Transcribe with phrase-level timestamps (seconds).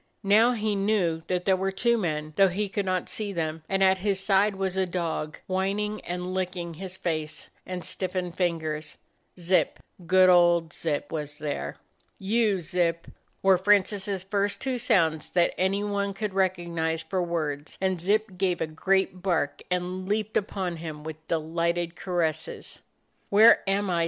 [0.23, 3.83] Now he knew that there were two men, though he could not see them, and
[3.83, 8.97] at his side was a dog, whining and licking his face and stiffened fingers.
[9.39, 9.77] Zip,
[10.07, 11.77] good old Zip, was there.
[12.17, 13.11] 51 DOG HEROES OF MANY LANDS "You, Zip!"
[13.43, 18.59] were Francis's first two sounds that any one could recognize for words, and Zip gave
[18.59, 22.81] a great bark and leaped upon him with delighted caresses.
[23.29, 23.99] "Where am I?"